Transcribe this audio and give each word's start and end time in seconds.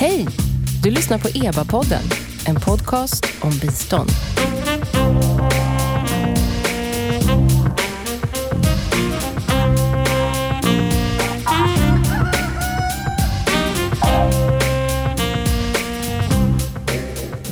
Hej! 0.00 0.26
Du 0.82 0.90
lyssnar 0.90 1.18
på 1.18 1.28
EBA-podden, 1.28 2.02
en 2.46 2.60
podcast 2.60 3.26
om 3.40 3.50
bistånd. 3.50 4.10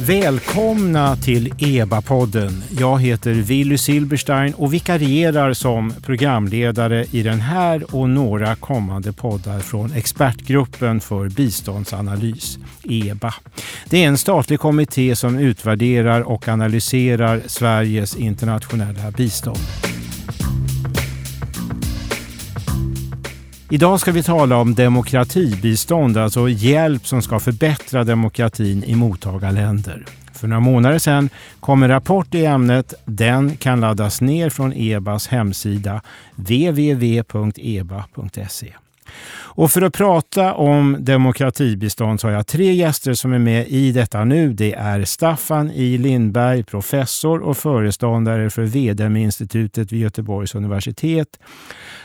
Välkomna 0.08 1.16
till 1.16 1.54
EBA-podden. 1.58 2.62
Jag 2.78 3.02
heter 3.02 3.30
Willy 3.32 3.78
Silberstein 3.78 4.54
och 4.54 4.74
vikarierar 4.74 5.52
som 5.52 5.94
programledare 6.02 7.06
i 7.10 7.22
den 7.22 7.40
här 7.40 7.96
och 7.96 8.10
några 8.10 8.56
kommande 8.56 9.12
poddar 9.12 9.60
från 9.60 9.92
Expertgruppen 9.92 11.00
för 11.00 11.28
biståndsanalys, 11.28 12.58
EBA. 12.82 13.34
Det 13.88 14.04
är 14.04 14.08
en 14.08 14.18
statlig 14.18 14.60
kommitté 14.60 15.16
som 15.16 15.38
utvärderar 15.38 16.20
och 16.20 16.48
analyserar 16.48 17.42
Sveriges 17.46 18.16
internationella 18.16 19.10
bistånd. 19.10 19.87
Idag 23.70 24.00
ska 24.00 24.12
vi 24.12 24.22
tala 24.22 24.56
om 24.56 24.74
demokratibistånd, 24.74 26.16
alltså 26.16 26.48
hjälp 26.48 27.06
som 27.06 27.22
ska 27.22 27.38
förbättra 27.40 28.04
demokratin 28.04 28.84
i 28.84 28.94
mottagarländer. 28.94 30.04
För 30.32 30.48
några 30.48 30.60
månader 30.60 30.98
sedan 30.98 31.28
kom 31.60 31.82
en 31.82 31.88
rapport 31.88 32.34
i 32.34 32.44
ämnet. 32.44 32.94
Den 33.04 33.56
kan 33.56 33.80
laddas 33.80 34.20
ner 34.20 34.50
från 34.50 34.72
EBAs 34.72 35.28
hemsida 35.28 36.02
www.eba.se. 36.36 37.54
Och 39.58 39.70
för 39.70 39.82
att 39.82 39.92
prata 39.92 40.54
om 40.54 40.96
demokratibistånd 41.00 42.20
så 42.20 42.26
har 42.26 42.32
jag 42.32 42.46
tre 42.46 42.72
gäster 42.72 43.14
som 43.14 43.32
är 43.32 43.38
med 43.38 43.68
i 43.68 43.92
detta 43.92 44.24
nu. 44.24 44.52
Det 44.52 44.74
är 44.74 45.04
Staffan 45.04 45.70
I 45.70 45.98
Lindberg, 45.98 46.62
professor 46.64 47.40
och 47.42 47.56
föreståndare 47.56 48.50
för 48.50 48.62
VDM-institutet 48.62 49.92
vid 49.92 50.00
Göteborgs 50.00 50.54
universitet. 50.54 51.28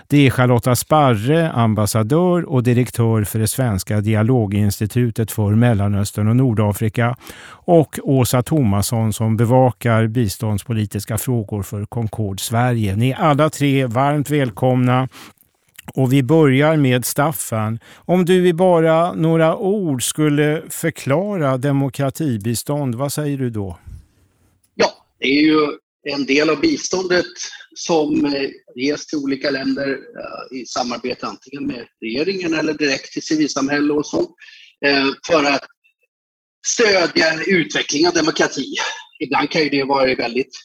Det 0.08 0.28
är 0.28 0.30
Charlotta 0.30 0.76
Sparre, 0.76 1.52
ambassadör 1.52 2.50
och 2.50 2.64
direktör 2.64 3.24
för 3.24 3.40
det 3.40 3.48
svenska 3.48 4.02
dialoginstitutet 4.02 5.32
för 5.32 5.52
Mellanöstern 5.56 6.28
och 6.28 6.36
Nordafrika 6.36 7.18
och 7.66 8.00
Åsa 8.04 8.44
Tomasson 8.44 9.14
som 9.14 9.38
bevakar 9.38 10.08
biståndspolitiska 10.08 11.18
frågor 11.18 11.64
för 11.64 11.86
Concord 11.86 12.40
Sverige. 12.40 12.96
Ni 12.96 13.10
är 13.10 13.16
alla 13.16 13.50
tre 13.50 13.86
varmt 13.86 14.30
välkomna 14.30 15.08
och 15.94 16.14
vi 16.14 16.24
börjar 16.24 16.78
med 16.78 17.06
Staffan. 17.06 17.80
Om 17.96 18.26
du 18.26 18.48
i 18.48 18.54
bara 18.54 19.14
några 19.14 19.58
ord 19.58 20.04
skulle 20.04 20.64
förklara 20.70 21.58
demokratibistånd, 21.58 22.96
vad 22.96 23.14
säger 23.14 23.38
du 23.38 23.50
då? 23.50 23.80
Ja, 24.76 24.92
det 25.20 25.26
är 25.26 25.42
ju 25.42 25.68
en 26.04 26.26
del 26.26 26.50
av 26.50 26.60
biståndet 26.60 27.26
som 27.76 28.26
eh, 28.26 28.50
ges 28.76 29.08
till 29.08 29.20
olika 29.20 29.50
länder 29.50 29.90
eh, 29.90 30.58
i 30.58 30.66
samarbete 30.66 31.28
antingen 31.28 31.68
med 31.68 31.88
regeringen 32.02 32.54
eller 32.54 32.74
direkt 32.74 33.14
till 33.14 33.24
civilsamhälle 33.24 33.94
och 33.94 34.06
så 34.06 34.20
eh, 34.86 35.08
för 35.28 35.44
att 35.44 35.66
stödja 36.66 37.44
utveckling 37.48 38.08
av 38.08 38.14
demokrati. 38.14 38.76
Ibland 39.20 39.50
kan 39.50 39.64
ju 39.64 39.70
det 39.70 39.84
vara 39.84 40.12
i 40.12 40.16
väldigt 40.16 40.56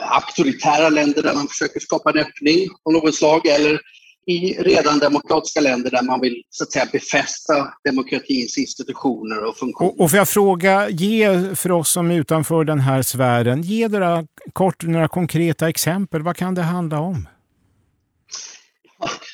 auktoritära 0.00 0.88
länder 0.88 1.22
där 1.22 1.34
man 1.34 1.48
försöker 1.48 1.80
skapa 1.80 2.10
en 2.10 2.18
öppning 2.18 2.68
av 2.84 2.92
något 2.92 3.14
slag 3.14 3.46
eller 3.46 3.80
i 4.28 4.62
redan 4.62 4.98
demokratiska 4.98 5.60
länder 5.60 5.90
där 5.90 6.02
man 6.02 6.20
vill 6.20 6.42
så 6.50 6.64
att 6.64 6.72
säga 6.72 6.86
befästa 6.92 7.54
demokratins 7.84 8.58
institutioner 8.58 9.44
och 9.44 9.56
funktioner. 9.56 9.90
Och, 9.90 10.00
och 10.00 10.10
får 10.10 10.16
jag 10.16 10.28
fråga, 10.28 10.88
ge 10.88 11.54
för 11.54 11.72
oss 11.72 11.92
som 11.92 12.10
är 12.10 12.14
utanför 12.14 12.64
den 12.64 12.80
här 12.80 13.02
sfären, 13.02 13.62
ge 13.62 13.88
några, 13.88 14.26
kort 14.52 14.82
några 14.82 15.08
konkreta 15.08 15.68
exempel. 15.68 16.22
Vad 16.22 16.36
kan 16.36 16.54
det 16.54 16.62
handla 16.62 17.00
om? 17.00 17.28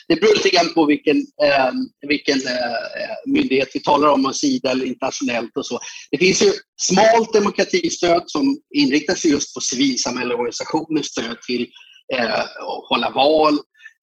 Det 0.09 0.21
beror 0.21 0.35
lite 0.35 0.49
grann 0.49 0.75
på 0.75 0.87
vilken, 0.87 1.17
eh, 1.17 1.73
vilken 2.09 2.39
eh, 2.39 3.33
myndighet 3.33 3.69
vi 3.75 3.81
talar 3.81 4.09
om, 4.09 4.33
Sida 4.35 4.71
eller 4.71 4.87
internationellt 4.87 5.57
och 5.57 5.67
så. 5.67 5.79
Det 6.11 6.19
finns 6.19 6.43
ju 6.43 6.53
smalt 6.81 7.33
demokratistöd 7.33 8.23
som 8.27 8.59
inriktar 8.75 9.15
sig 9.15 9.31
just 9.31 9.55
på 9.55 9.61
civilsamhällesorganisationers 9.61 11.07
stöd 11.07 11.41
till 11.47 11.67
eh, 12.15 12.41
att 12.41 12.85
hålla 12.89 13.11
val, 13.11 13.59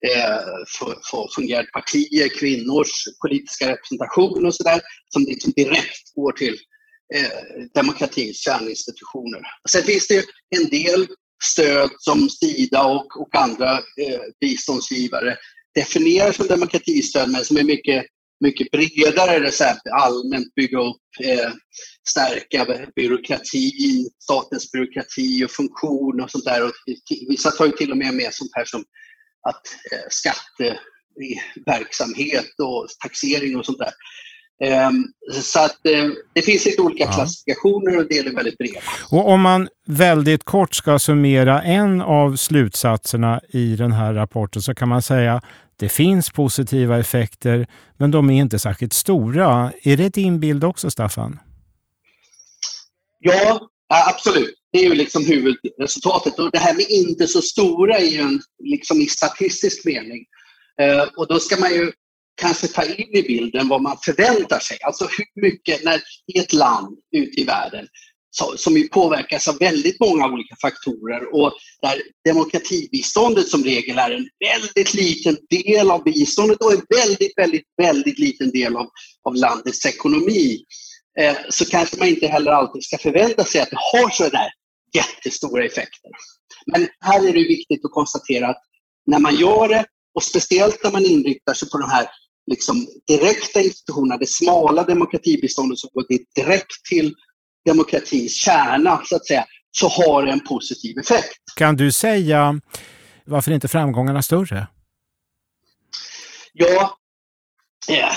Eh, 0.06 0.40
för, 0.78 0.98
för 1.10 1.34
fungerande 1.34 1.70
partier, 1.70 2.28
kvinnors 2.28 3.04
politiska 3.20 3.68
representation 3.68 4.46
och 4.46 4.54
sådär, 4.54 4.80
som 5.08 5.22
liksom 5.22 5.52
direkt 5.56 6.14
går 6.14 6.32
till 6.32 6.56
eh, 7.14 7.64
demokratins 7.74 8.36
kärninstitutioner. 8.44 9.40
Sen 9.70 9.82
finns 9.82 10.08
det 10.08 10.24
en 10.56 10.68
del 10.68 11.06
stöd 11.44 11.90
som 11.98 12.30
Sida 12.30 12.84
och, 12.84 13.20
och 13.20 13.36
andra 13.36 13.72
eh, 13.72 14.20
biståndsgivare 14.40 15.36
definierar 15.74 16.32
som 16.32 16.46
demokratistöd, 16.46 17.30
men 17.30 17.44
som 17.44 17.56
är 17.56 17.64
mycket, 17.64 18.04
mycket 18.40 18.70
bredare. 18.70 19.38
Det 19.38 19.52
så 19.52 19.64
allmänt 19.92 20.54
bygga 20.54 20.78
upp, 20.78 21.02
eh, 21.24 21.50
stärka 22.08 22.88
byråkratin, 22.96 24.10
statens 24.18 24.72
byråkrati 24.72 25.44
och 25.44 25.50
funktion 25.50 26.20
och 26.20 26.30
sånt 26.30 26.44
där. 26.44 26.64
Och 26.64 26.72
vissa 27.28 27.50
tar 27.50 27.66
ju 27.66 27.72
till 27.72 27.90
och 27.90 27.96
med 27.96 28.14
med 28.14 28.34
sånt 28.34 28.50
här 28.54 28.64
som 28.64 28.84
att 29.42 29.62
eh, 29.92 29.98
skatteverksamhet 30.10 32.54
och 32.58 32.88
taxering 33.02 33.56
och 33.56 33.66
sånt 33.66 33.78
där. 33.78 33.92
Ehm, 34.62 35.04
så 35.42 35.60
att 35.60 35.86
eh, 35.86 36.08
det 36.32 36.42
finns 36.42 36.64
lite 36.64 36.82
olika 36.82 37.04
ja. 37.04 37.12
klassifikationer 37.12 37.98
och 37.98 38.06
det 38.08 38.18
är 38.18 38.34
väldigt 38.34 38.58
breda. 38.58 38.80
Och 39.10 39.28
om 39.28 39.40
man 39.40 39.68
väldigt 39.86 40.44
kort 40.44 40.74
ska 40.74 40.98
summera 40.98 41.62
en 41.62 42.02
av 42.02 42.36
slutsatserna 42.36 43.40
i 43.48 43.76
den 43.76 43.92
här 43.92 44.14
rapporten 44.14 44.62
så 44.62 44.74
kan 44.74 44.88
man 44.88 45.02
säga 45.02 45.34
att 45.34 45.44
det 45.76 45.88
finns 45.88 46.30
positiva 46.30 46.98
effekter 46.98 47.66
men 47.98 48.10
de 48.10 48.30
är 48.30 48.40
inte 48.40 48.58
särskilt 48.58 48.92
stora. 48.92 49.72
Är 49.82 49.96
det 49.96 50.08
din 50.08 50.40
bild 50.40 50.64
också 50.64 50.90
Staffan? 50.90 51.40
Ja, 53.18 53.68
absolut. 53.88 54.61
Det 54.72 54.78
är 54.78 54.82
ju 54.82 54.94
liksom 54.94 55.26
huvudresultatet. 55.26 56.38
Och 56.38 56.50
det 56.50 56.58
här 56.58 56.74
med 56.74 56.86
inte 56.88 57.26
så 57.26 57.42
stora 57.42 57.98
är 57.98 58.04
ju 58.04 58.20
en, 58.20 58.42
liksom 58.64 59.00
i 59.00 59.06
statistisk 59.06 59.84
mening. 59.84 60.24
Eh, 60.80 61.02
och 61.16 61.28
då 61.28 61.38
ska 61.38 61.60
man 61.60 61.74
ju 61.74 61.92
kanske 62.40 62.68
ta 62.68 62.84
in 62.84 63.16
i 63.16 63.22
bilden 63.22 63.68
vad 63.68 63.82
man 63.82 63.96
förväntar 64.04 64.58
sig. 64.58 64.78
Alltså 64.82 65.04
hur 65.04 65.42
mycket, 65.42 65.84
när 65.84 66.00
i 66.34 66.38
ett 66.38 66.52
land 66.52 66.98
ute 67.16 67.40
i 67.40 67.44
världen 67.44 67.86
så, 68.30 68.56
som 68.56 68.76
ju 68.76 68.88
påverkas 68.88 69.48
av 69.48 69.58
väldigt 69.58 70.00
många 70.00 70.26
olika 70.26 70.56
faktorer 70.62 71.34
och 71.34 71.52
där 71.82 72.02
demokratibiståndet 72.24 73.48
som 73.48 73.64
regel 73.64 73.98
är 73.98 74.10
en 74.10 74.28
väldigt 74.50 74.94
liten 74.94 75.36
del 75.50 75.90
av 75.90 76.04
biståndet 76.04 76.62
och 76.62 76.72
en 76.72 76.82
väldigt, 76.98 77.32
väldigt, 77.38 77.66
väldigt 77.82 78.18
liten 78.18 78.50
del 78.50 78.76
av, 78.76 78.88
av 79.22 79.34
landets 79.34 79.86
ekonomi 79.86 80.64
eh, 81.20 81.36
så 81.48 81.64
kanske 81.64 81.96
man 81.98 82.08
inte 82.08 82.26
heller 82.26 82.52
alltid 82.52 82.84
ska 82.84 82.98
förvänta 82.98 83.44
sig 83.44 83.60
att 83.60 83.70
det 83.70 83.78
har 83.92 84.10
sådär 84.10 84.48
jättestora 84.94 85.64
effekter. 85.64 86.10
Men 86.66 86.88
här 87.00 87.28
är 87.28 87.32
det 87.32 87.48
viktigt 87.48 87.84
att 87.84 87.92
konstatera 87.92 88.48
att 88.48 88.62
när 89.06 89.18
man 89.18 89.34
gör 89.34 89.68
det, 89.68 89.84
och 90.14 90.22
speciellt 90.22 90.84
när 90.84 90.92
man 90.92 91.04
inriktar 91.04 91.54
sig 91.54 91.70
på 91.70 91.78
de 91.78 91.90
här 91.90 92.06
liksom, 92.50 92.86
direkta 93.06 93.60
institutionerna, 93.60 94.16
det 94.16 94.28
smala 94.28 94.84
demokratibiståndet 94.84 95.78
som 95.78 95.90
går 95.92 96.04
direkt 96.34 96.84
till 96.88 97.14
demokratins 97.64 98.34
kärna, 98.34 99.02
så 99.04 99.16
att 99.16 99.26
säga, 99.26 99.44
så 99.70 99.88
har 99.88 100.22
det 100.26 100.32
en 100.32 100.44
positiv 100.44 100.98
effekt. 100.98 101.38
Kan 101.56 101.76
du 101.76 101.92
säga 101.92 102.60
varför 103.24 103.52
inte 103.52 103.68
framgångarna 103.68 104.22
större? 104.22 104.66
Ja, 106.52 106.98
eh, 107.88 108.12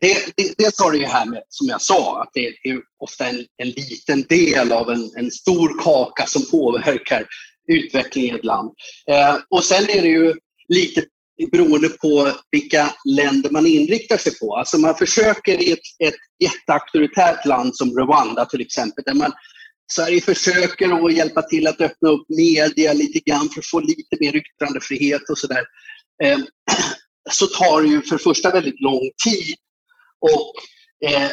det, 0.00 0.32
det, 0.36 0.54
dels 0.58 0.80
har 0.80 0.92
det 0.92 0.98
ju 0.98 1.04
här 1.04 1.26
med, 1.26 1.42
som 1.48 1.66
jag 1.66 1.82
sa, 1.82 2.22
att 2.22 2.30
det 2.34 2.46
är 2.46 2.80
ofta 2.98 3.26
en, 3.26 3.44
en 3.56 3.68
liten 3.68 4.22
del 4.22 4.72
av 4.72 4.90
en, 4.90 5.10
en, 5.16 5.30
stor 5.30 5.82
kaka 5.82 6.26
som 6.26 6.42
påverkar 6.50 7.26
utvecklingen 7.68 8.36
i 8.36 8.38
ett 8.38 8.44
land. 8.44 8.70
Eh, 9.10 9.36
och 9.48 9.64
sen 9.64 9.90
är 9.90 10.02
det 10.02 10.08
ju 10.08 10.34
lite 10.68 11.04
beroende 11.52 11.88
på 11.88 12.32
vilka 12.50 12.94
länder 13.04 13.50
man 13.50 13.66
inriktar 13.66 14.16
sig 14.16 14.38
på. 14.38 14.56
Alltså 14.56 14.78
man 14.78 14.94
försöker 14.94 15.62
i 15.62 15.72
ett, 15.72 16.08
ett 16.08 16.20
jätteauktoritärt 16.42 17.46
land 17.46 17.76
som 17.76 17.98
Rwanda 17.98 18.44
till 18.44 18.60
exempel, 18.60 19.04
där 19.06 19.14
man 19.14 19.32
Sverige 19.92 20.20
försöker 20.20 21.06
att 21.06 21.14
hjälpa 21.14 21.42
till 21.42 21.66
att 21.66 21.80
öppna 21.80 22.08
upp 22.08 22.26
media 22.28 22.92
lite 22.92 23.18
grann 23.30 23.48
för 23.48 23.60
att 23.60 23.66
få 23.66 23.80
lite 23.80 24.16
mer 24.20 24.36
yttrandefrihet 24.36 25.30
och 25.30 25.38
sådär. 25.38 25.64
Eh, 26.22 26.38
så 27.30 27.46
tar 27.46 27.82
det 27.82 27.88
ju 27.88 28.02
för 28.02 28.16
det 28.16 28.22
första 28.22 28.50
väldigt 28.50 28.80
lång 28.80 29.10
tid 29.24 29.54
och 30.20 30.52
eh, 31.08 31.30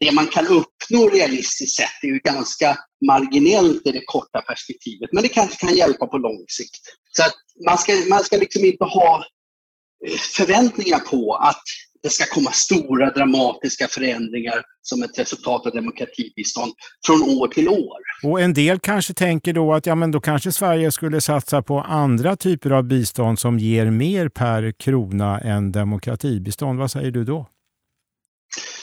det 0.00 0.12
man 0.12 0.26
kan 0.26 0.46
uppnå 0.46 1.08
realistiskt 1.08 1.76
sett 1.76 2.02
är 2.02 2.08
ju 2.08 2.18
ganska 2.18 2.78
marginellt 3.06 3.86
i 3.86 3.92
det 3.92 4.02
korta 4.06 4.40
perspektivet, 4.40 5.10
men 5.12 5.22
det 5.22 5.28
kanske 5.28 5.66
kan 5.66 5.76
hjälpa 5.76 6.06
på 6.06 6.18
lång 6.18 6.44
sikt. 6.48 6.82
Så 7.16 7.22
att 7.22 7.34
man 7.66 7.78
ska, 7.78 7.92
man 8.08 8.24
ska 8.24 8.36
liksom 8.36 8.64
inte 8.64 8.84
ha 8.84 9.24
eh, 10.06 10.18
förväntningar 10.18 10.98
på 10.98 11.34
att 11.34 11.62
det 12.02 12.08
ska 12.08 12.24
komma 12.34 12.50
stora 12.50 13.10
dramatiska 13.10 13.88
förändringar 13.88 14.62
som 14.82 15.02
ett 15.02 15.18
resultat 15.18 15.66
av 15.66 15.72
demokratibistånd 15.72 16.72
från 17.06 17.22
år 17.22 17.48
till 17.48 17.68
år. 17.68 17.98
Och 18.22 18.40
en 18.40 18.54
del 18.54 18.78
kanske 18.78 19.14
tänker 19.14 19.52
då 19.52 19.74
att 19.74 19.86
ja, 19.86 19.94
men 19.94 20.10
då 20.10 20.20
kanske 20.20 20.52
Sverige 20.52 20.92
skulle 20.92 21.20
satsa 21.20 21.62
på 21.62 21.80
andra 21.80 22.36
typer 22.36 22.70
av 22.70 22.84
bistånd 22.84 23.38
som 23.38 23.58
ger 23.58 23.90
mer 23.90 24.28
per 24.28 24.72
krona 24.72 25.40
än 25.40 25.72
demokratibistånd. 25.72 26.78
Vad 26.78 26.90
säger 26.90 27.10
du 27.10 27.24
då? 27.24 27.46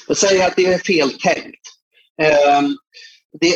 Jag 0.07 0.17
säger 0.17 0.47
att 0.47 0.55
det 0.55 0.65
är 0.65 0.77
fel 0.77 1.11
tänkt. 1.11 1.61
Ehm, 2.21 2.77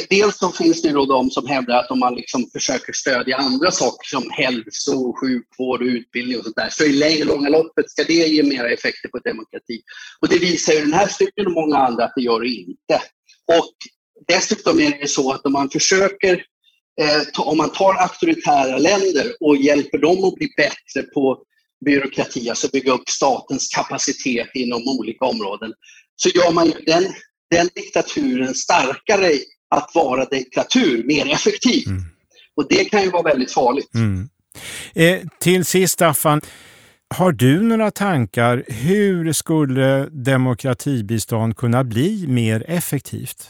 dels 0.10 0.38
så 0.38 0.52
finns 0.52 0.82
det 0.82 0.92
då 0.92 1.06
de 1.06 1.32
som 1.32 1.48
hävdar 1.48 1.80
att 1.80 1.92
om 1.92 2.00
man 2.00 2.16
liksom 2.16 2.50
försöker 2.54 2.94
stödja 2.94 3.38
andra 3.38 3.72
saker 3.72 4.08
som 4.08 4.30
hälso, 4.32 5.14
sjukvård 5.22 5.82
och 5.82 5.88
utbildning 5.88 6.38
och 6.38 6.44
sånt 6.44 6.56
där, 6.56 6.70
så 6.70 6.84
i 6.84 6.92
längre 6.92 7.24
långa 7.24 7.50
loppet 7.50 7.92
ska 7.92 8.04
det 8.04 8.14
ge 8.14 8.44
mera 8.44 8.70
effekter 8.70 9.10
på 9.10 9.20
demokrati. 9.20 9.82
Och 10.22 10.30
det 10.30 10.38
visar 10.38 10.74
ju 10.74 10.80
den 10.80 10.94
här 10.94 11.08
studien 11.08 11.48
och 11.48 11.54
många 11.54 11.78
andra 11.78 12.06
att 12.06 12.14
det 12.16 12.22
gör 12.22 12.40
det 12.40 12.50
inte. 12.50 13.02
Och 13.58 13.76
dessutom 14.28 14.80
är 14.80 15.00
det 15.00 15.08
så 15.08 15.32
att 15.32 15.46
om 15.46 15.52
man 15.52 15.70
försöker, 15.70 16.34
eh, 17.02 17.42
om 17.46 17.58
man 17.58 17.72
tar 17.72 17.94
auktoritära 17.94 18.78
länder 18.78 19.36
och 19.40 19.58
hjälper 19.58 19.98
dem 19.98 20.24
att 20.24 20.36
bli 20.36 20.50
bättre 20.58 21.04
på 21.14 21.44
byråkrati, 21.86 22.50
alltså 22.50 22.68
bygga 22.74 22.92
upp 22.92 23.10
statens 23.10 23.68
kapacitet 23.76 24.50
inom 24.54 24.82
olika 24.88 25.26
områden, 25.26 25.74
så 26.16 26.30
gör 26.30 26.52
man 26.52 26.66
ju 26.66 26.74
den, 26.86 27.14
den 27.52 27.70
diktaturen 27.76 28.54
starkare 28.54 29.32
att 29.70 29.92
vara 29.96 30.26
diktatur 30.26 31.04
mer 31.04 31.34
effektiv. 31.34 31.88
Mm. 31.88 32.04
Och 32.56 32.68
det 32.70 32.86
kan 32.86 33.04
ju 33.04 33.10
vara 33.10 33.24
väldigt 33.24 33.52
farligt. 33.52 33.94
Mm. 33.94 34.30
Eh, 34.94 35.28
till 35.40 35.66
sist 35.66 35.94
Staffan, 35.94 36.42
har 37.16 37.32
du 37.32 37.62
några 37.62 37.92
tankar? 37.92 38.64
Hur 38.68 39.34
skulle 39.34 40.10
demokratibistånd 40.10 41.58
kunna 41.58 41.84
bli 41.84 42.28
mer 42.28 42.66
effektivt? 42.68 43.50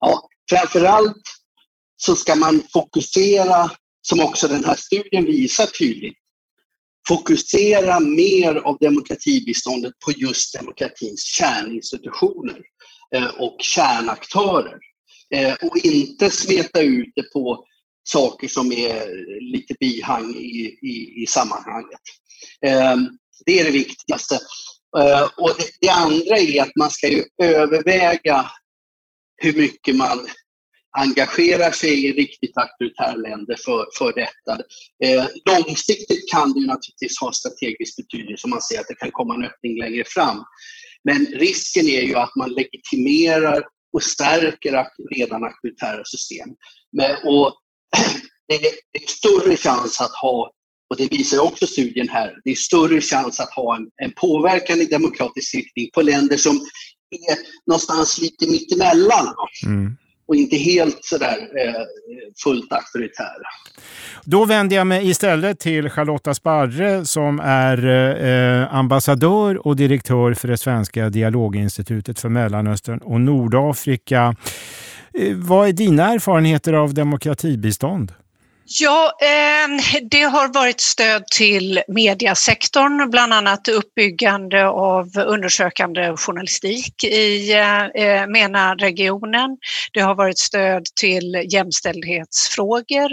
Ja, 0.00 0.28
framförallt 0.50 1.22
så 1.96 2.16
ska 2.16 2.34
man 2.34 2.62
fokusera, 2.72 3.70
som 4.02 4.20
också 4.20 4.48
den 4.48 4.64
här 4.64 4.74
studien 4.74 5.24
visar 5.24 5.66
tydligt, 5.66 6.18
fokusera 7.08 8.00
mer 8.00 8.54
av 8.54 8.78
demokratibiståndet 8.80 9.92
på 10.04 10.12
just 10.12 10.54
demokratins 10.54 11.24
kärninstitutioner. 11.24 12.60
Eh, 13.14 13.26
och 13.26 13.56
kärnaktörer. 13.58 14.78
Eh, 15.34 15.54
och 15.62 15.76
inte 15.76 16.30
smeta 16.30 16.80
ut 16.80 17.12
det 17.14 17.32
på 17.32 17.64
saker 18.04 18.48
som 18.48 18.72
är 18.72 19.06
lite 19.52 19.74
bihang 19.80 20.34
i, 20.34 20.78
i, 20.82 21.22
i 21.22 21.26
sammanhanget. 21.26 22.00
Eh, 22.66 22.96
det 23.46 23.60
är 23.60 23.64
det 23.64 23.70
viktigaste. 23.70 24.38
Och 25.36 25.50
det, 25.58 25.64
det, 25.80 25.88
andra 25.88 26.38
är 26.38 26.62
att 26.62 26.76
man 26.76 26.90
ska 26.90 27.08
ju 27.08 27.24
överväga 27.42 28.50
hur 29.36 29.52
mycket 29.52 29.96
man 29.96 30.26
engagerar 30.98 31.70
sig 31.70 32.04
i 32.06 32.12
riktigt 32.12 32.56
auktoritära 32.56 33.14
länder 33.14 33.56
för, 33.64 33.86
för 33.98 34.12
detta. 34.12 34.62
Eh, 35.04 35.26
långsiktigt 35.50 36.30
kan 36.30 36.52
det 36.52 36.60
ju 36.60 36.66
naturligtvis 36.66 37.20
ha 37.20 37.32
strategisk 37.32 37.96
betydelse 37.96 38.44
om 38.44 38.50
man 38.50 38.62
ser 38.62 38.80
att 38.80 38.88
det 38.88 38.94
kan 38.94 39.10
komma 39.10 39.34
en 39.34 39.44
öppning 39.44 39.78
längre 39.78 40.04
fram. 40.06 40.44
Men 41.04 41.26
risken 41.26 41.88
är 41.88 42.02
ju 42.02 42.14
att 42.14 42.36
man 42.36 42.50
legitimerar 42.50 43.64
och 43.92 44.02
stärker 44.02 44.86
redan 45.16 45.44
auktoritära 45.44 46.04
system. 46.04 46.48
Men, 46.92 47.16
och 47.24 47.54
det 48.48 48.54
är 49.02 49.06
större 49.06 49.56
chans 49.56 50.00
att 50.00 50.14
ha, 50.22 50.52
och 50.90 50.96
det 50.96 51.12
visar 51.12 51.38
också 51.38 51.66
studien 51.66 52.08
här, 52.08 52.40
det 52.44 52.50
är 52.50 52.54
större 52.54 53.00
chans 53.00 53.40
att 53.40 53.54
ha 53.54 53.76
en, 53.76 53.90
en 54.02 54.12
påverkan 54.16 54.80
i 54.80 54.84
demokratisk 54.84 55.54
riktning 55.54 55.90
på 55.94 56.02
länder 56.02 56.36
som 56.36 56.56
är 57.10 57.38
någonstans 57.66 58.20
lite 58.20 58.50
mittemellan. 58.50 59.34
Mm 59.66 59.96
och 60.26 60.36
inte 60.36 60.56
helt 60.56 60.98
sådär 61.04 61.36
eh, 61.36 61.74
fullt 62.44 62.72
auktoritära. 62.72 63.48
Då 64.24 64.44
vänder 64.44 64.76
jag 64.76 64.86
mig 64.86 65.10
istället 65.10 65.58
till 65.58 65.90
Charlotta 65.90 66.34
Sparre 66.34 67.04
som 67.04 67.40
är 67.40 67.86
eh, 68.24 68.74
ambassadör 68.74 69.66
och 69.66 69.76
direktör 69.76 70.34
för 70.34 70.48
det 70.48 70.56
svenska 70.58 71.08
dialoginstitutet 71.08 72.18
för 72.18 72.28
Mellanöstern 72.28 72.98
och 72.98 73.20
Nordafrika. 73.20 74.36
Eh, 75.18 75.36
vad 75.36 75.68
är 75.68 75.72
dina 75.72 76.12
erfarenheter 76.12 76.72
av 76.72 76.94
demokratibistånd? 76.94 78.12
Ja, 78.64 79.12
eh, 79.20 80.00
det 80.10 80.22
har 80.22 80.48
varit 80.48 80.80
stöd 80.80 81.26
till 81.26 81.82
mediasektorn, 81.88 83.10
bland 83.10 83.32
annat 83.32 83.68
uppbyggande 83.68 84.66
av 84.66 85.18
undersökande 85.18 86.16
journalistik 86.16 87.04
i 87.04 87.52
eh, 87.52 87.84
eh, 87.84 88.26
MENA-regionen. 88.26 89.58
Det 89.92 90.00
har 90.00 90.14
varit 90.14 90.38
stöd 90.38 90.84
till 91.00 91.46
jämställdhetsfrågor, 91.52 93.10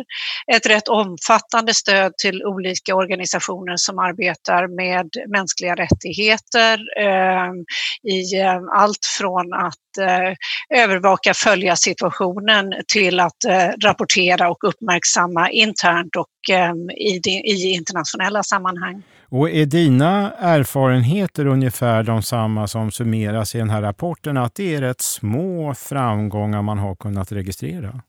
ett 0.54 0.66
rätt 0.66 0.88
omfattande 0.88 1.74
stöd 1.74 2.18
till 2.18 2.44
olika 2.46 2.96
organisationer 2.96 3.78
som 3.78 4.00
arbetar 4.00 4.68
med 4.68 5.10
mänskliga 5.28 5.76
rättigheter 5.76 6.80
ehm, 7.00 7.66
eh, 8.08 8.14
i 8.14 8.44
allt 8.76 9.06
från 9.18 9.54
att 9.54 9.98
eh, 10.00 10.80
övervaka, 10.84 11.34
följa 11.34 11.76
situationen 11.76 12.74
till 12.88 13.20
att 13.20 13.44
eh, 13.48 13.68
rapportera 13.84 14.50
och 14.50 14.64
uppmärksamma 14.64 15.39
internt 15.48 16.16
och 16.16 16.56
eh, 16.56 16.74
i, 16.98 17.22
i 17.46 17.74
internationella 17.74 18.44
sammanhang. 18.44 19.04
Och 19.32 19.50
är 19.50 19.66
dina 19.66 20.34
erfarenheter 20.34 21.46
ungefär 21.46 22.04
de 22.04 22.24
samma 22.24 22.68
som 22.68 22.92
summeras 22.92 23.56
i 23.56 23.58
den 23.58 23.70
här 23.70 23.82
rapporten, 23.82 24.38
att 24.38 24.56
det 24.56 24.76
är 24.76 24.82
rätt 24.82 25.02
små 25.02 25.74
framgångar 25.74 26.62
man 26.62 26.78
har 26.78 26.96
kunnat 26.96 27.32
registrera? 27.32 28.02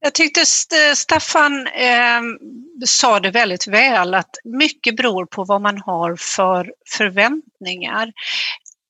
Jag 0.00 0.14
tyckte 0.14 0.40
Staffan 0.96 1.66
eh, 1.66 2.20
sa 2.86 3.20
det 3.20 3.30
väldigt 3.30 3.66
väl 3.66 4.14
att 4.14 4.30
mycket 4.44 4.96
beror 4.96 5.26
på 5.26 5.44
vad 5.44 5.60
man 5.60 5.78
har 5.78 6.16
för 6.16 6.72
förväntningar. 6.96 8.12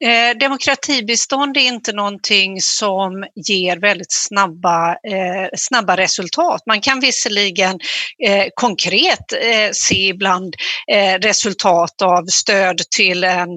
Eh, 0.04 0.38
demokratibistånd 0.38 1.56
är 1.56 1.60
inte 1.60 1.92
någonting 1.92 2.60
som 2.60 3.24
ger 3.34 3.76
väldigt 3.76 4.12
snabba, 4.12 4.90
eh, 4.90 5.48
snabba 5.56 5.96
resultat. 5.96 6.62
Man 6.66 6.80
kan 6.80 7.00
visserligen 7.00 7.80
eh, 8.24 8.46
konkret 8.54 9.32
eh, 9.32 9.70
se 9.72 10.08
ibland 10.08 10.54
eh, 10.92 11.18
resultat 11.18 12.02
av 12.02 12.26
stöd 12.26 12.78
till, 12.96 13.24
en, 13.24 13.48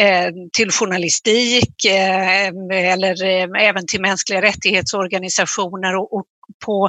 eh, 0.00 0.30
till 0.52 0.70
journalistik 0.70 1.84
eh, 1.84 2.46
eller 2.72 3.24
eh, 3.24 3.68
även 3.68 3.86
till 3.86 4.00
mänskliga 4.00 4.42
rättighetsorganisationer 4.42 5.96
och, 5.96 6.12
och 6.16 6.24
på, 6.64 6.88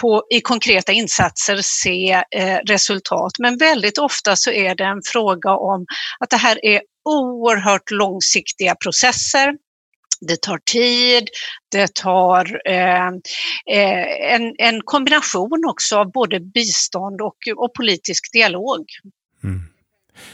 på, 0.00 0.22
i 0.30 0.40
konkreta 0.40 0.92
insatser 0.92 1.60
se 1.62 2.22
eh, 2.30 2.58
resultat. 2.66 3.32
Men 3.38 3.58
väldigt 3.58 3.98
ofta 3.98 4.36
så 4.36 4.50
är 4.50 4.74
det 4.74 4.84
en 4.84 5.02
fråga 5.04 5.50
om 5.50 5.86
att 6.20 6.30
det 6.30 6.36
här 6.36 6.64
är 6.64 6.80
oerhört 7.04 7.90
långsiktiga 7.90 8.74
processer. 8.74 9.54
Det 10.20 10.42
tar 10.42 10.58
tid, 10.58 11.28
det 11.70 11.94
tar 11.94 12.60
eh, 12.68 13.06
eh, 13.06 14.34
en, 14.34 14.54
en 14.58 14.80
kombination 14.84 15.64
också 15.66 15.98
av 15.98 16.12
både 16.12 16.40
bistånd 16.40 17.20
och, 17.20 17.36
och 17.56 17.74
politisk 17.74 18.32
dialog. 18.32 18.84
Mm. 19.44 19.62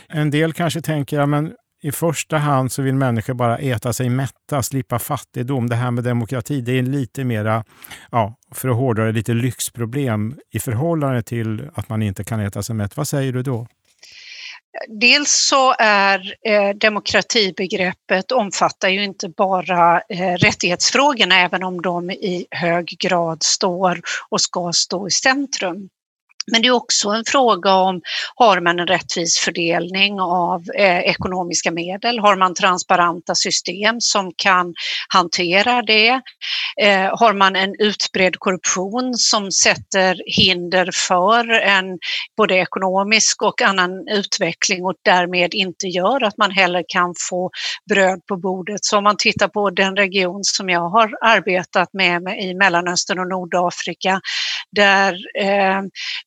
En 0.09 0.31
del 0.31 0.53
kanske 0.53 0.83
tänker, 0.83 1.17
ja, 1.17 1.27
men 1.27 1.53
i 1.83 1.93
första 1.93 2.39
hand 2.39 2.73
så 2.73 2.83
vill 2.83 2.95
människor 2.95 3.35
bara 3.35 3.59
äta 3.59 3.93
sig 3.93 4.09
mätta, 4.09 4.63
slippa 4.63 4.99
fattigdom. 4.99 5.69
Det 5.69 5.77
här 5.77 5.91
med 5.91 6.05
demokrati, 6.05 6.61
det 6.61 6.79
är 6.79 6.83
lite 6.83 7.25
mera, 7.25 7.65
ja, 8.11 8.37
för 8.55 8.69
att 8.69 8.77
hårdra 8.77 9.05
det, 9.05 9.13
lite 9.13 9.35
lyxproblem 9.35 10.39
i 10.51 10.59
förhållande 10.59 11.23
till 11.23 11.71
att 11.75 11.89
man 11.89 12.03
inte 12.03 12.25
kan 12.25 12.41
äta 12.41 12.63
sig 12.63 12.75
mätt. 12.75 12.97
Vad 12.97 13.09
säger 13.09 13.33
du 13.33 13.43
då? 13.43 13.67
Dels 14.89 15.31
så 15.31 15.75
är 15.79 16.35
eh, 16.47 16.69
demokratibegreppet 16.69 18.33
omfattar 18.33 18.89
ju 18.89 19.05
inte 19.05 19.29
bara 19.29 20.01
eh, 20.01 20.35
rättighetsfrågorna 20.35 21.41
även 21.41 21.63
om 21.63 21.83
de 21.83 22.11
i 22.11 22.47
hög 22.51 22.87
grad 22.99 23.43
står 23.43 24.01
och 24.29 24.41
ska 24.41 24.73
stå 24.73 25.09
i 25.09 25.11
centrum. 25.11 25.89
Men 26.47 26.63
det 26.63 26.69
är 26.69 26.73
också 26.73 27.09
en 27.09 27.25
fråga 27.27 27.75
om, 27.75 28.01
har 28.35 28.61
man 28.61 28.79
en 28.81 28.87
rättvis 28.87 29.39
fördelning 29.39 30.21
av 30.21 30.63
eh, 30.79 30.99
ekonomiska 30.99 31.71
medel? 31.71 32.19
Har 32.19 32.37
man 32.37 32.55
transparenta 32.55 33.35
system 33.35 34.01
som 34.01 34.33
kan 34.37 34.75
hantera 35.09 35.83
det? 35.83 36.21
Eh, 36.83 37.19
har 37.19 37.33
man 37.33 37.57
en 37.57 37.75
utbredd 37.79 38.37
korruption 38.39 39.15
som 39.15 39.53
sätter 39.53 40.23
hinder 40.27 40.91
för 41.09 41.51
en 41.51 41.99
både 42.37 42.55
ekonomisk 42.55 43.43
och 43.43 43.63
annan 43.63 44.09
utveckling 44.09 44.85
och 44.85 44.95
därmed 45.05 45.55
inte 45.55 45.87
gör 45.87 46.25
att 46.25 46.39
man 46.39 46.51
heller 46.51 46.85
kan 46.89 47.15
få 47.31 47.51
bröd 47.91 48.21
på 48.29 48.37
bordet? 48.37 48.85
Så 48.85 48.99
om 48.99 49.05
man 49.05 49.17
tittar 49.17 49.49
på 49.49 49.71
den 49.71 49.97
region 49.97 50.45
som 50.45 50.69
jag 50.69 50.89
har 50.89 51.11
arbetat 51.21 51.93
med 51.93 52.23
i 52.41 52.55
Mellanöstern 52.55 53.19
och 53.19 53.29
Nordafrika 53.29 54.21
där 54.73 55.13
eh, 55.39 55.81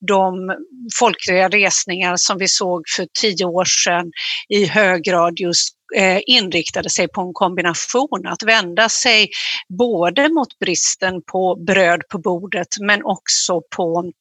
de 0.08 0.56
folkliga 1.00 1.50
resningar 1.50 2.16
som 2.18 2.38
vi 2.38 2.48
såg 2.48 2.84
för 2.96 3.08
tio 3.22 3.46
år 3.46 3.66
sedan 3.66 4.12
i 4.50 4.66
hög 4.66 5.04
grad 5.04 5.40
just 5.40 5.74
eh, 5.96 6.20
inriktade 6.26 6.90
sig 6.90 7.08
på 7.08 7.22
en 7.22 7.34
kombination, 7.34 8.28
att 8.28 8.44
vända 8.44 8.90
sig 8.90 9.30
både 9.78 10.30
mot 10.30 10.60
bristen 10.60 11.22
på 11.32 11.56
bröd 11.56 12.02
på 12.12 12.18
bordet 12.18 12.68
men 12.82 13.04
också 13.04 13.62
på 13.76 14.12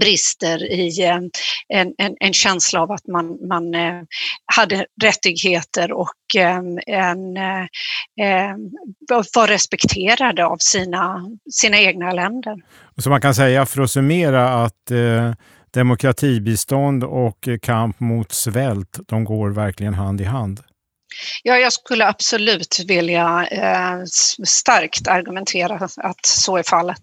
brister 0.00 0.72
i 0.72 1.04
eh, 1.04 1.16
en, 1.68 1.94
en, 1.98 2.16
en, 2.20 2.32
känsla 2.32 2.82
av 2.82 2.92
att 2.92 3.06
man, 3.06 3.48
man 3.48 3.74
eh, 3.74 4.02
hade 4.56 4.86
rättigheter 5.02 5.92
och 5.92 6.14
en, 6.86 7.34
var 9.34 9.46
respekterade 9.46 10.46
av 10.46 10.56
sina, 10.60 11.24
sina 11.50 11.78
egna 11.78 12.12
länder. 12.12 12.56
Så 12.96 13.10
man 13.10 13.20
kan 13.20 13.34
säga 13.34 13.66
för 13.66 13.82
att 13.82 13.90
summera 13.90 14.64
att 14.64 14.90
eh, 14.90 15.32
demokratibistånd 15.70 17.04
och 17.04 17.48
kamp 17.62 18.00
mot 18.00 18.32
svält, 18.32 18.98
de 19.06 19.24
går 19.24 19.50
verkligen 19.50 19.94
hand 19.94 20.20
i 20.20 20.24
hand? 20.24 20.60
Ja, 21.42 21.56
jag 21.56 21.72
skulle 21.72 22.06
absolut 22.06 22.84
vilja 22.88 23.46
eh, 23.50 24.04
starkt 24.44 25.08
argumentera 25.08 25.74
att 25.96 26.26
så 26.26 26.56
är 26.56 26.62
fallet. 26.62 27.02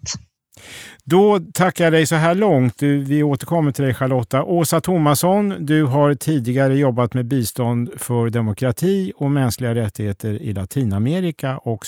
Då 1.04 1.40
tackar 1.54 1.84
jag 1.84 1.92
dig 1.92 2.06
så 2.06 2.14
här 2.14 2.34
långt. 2.34 2.82
Vi 2.82 3.22
återkommer 3.22 3.72
till 3.72 3.84
dig 3.84 3.94
Charlotta. 3.94 4.42
Åsa 4.42 4.80
Tomasson, 4.80 5.54
du 5.58 5.84
har 5.84 6.14
tidigare 6.14 6.76
jobbat 6.76 7.14
med 7.14 7.26
bistånd 7.26 7.90
för 7.96 8.30
demokrati 8.30 9.12
och 9.16 9.30
mänskliga 9.30 9.74
rättigheter 9.74 10.42
i 10.42 10.52
Latinamerika 10.52 11.58
och 11.58 11.86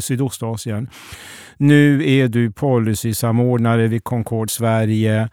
Sydostasien. 0.00 0.90
Nu 1.56 2.10
är 2.10 2.28
du 2.28 2.52
policysamordnare 2.52 3.86
vid 3.86 4.04
Concord 4.04 4.50
Sverige. 4.50 5.28